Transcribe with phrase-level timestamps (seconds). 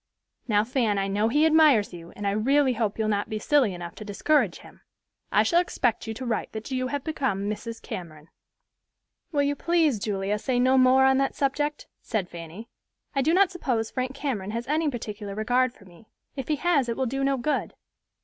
[0.47, 3.71] Now, Fan, I know he admires you, and I really hope you'll not be silly
[3.71, 4.81] enough to discourage him.
[5.31, 7.79] I shall expect you to write that you have become Mrs.
[7.79, 8.29] Cameron."
[9.31, 12.67] "Will you please, Julia, say no more on that subject," said Fanny.
[13.13, 16.89] "I do not suppose Frank Cameron has any particular regard for me; if he has
[16.89, 17.75] it will do no good."